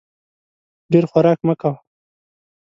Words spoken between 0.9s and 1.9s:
ډېر خوراک مه کوه!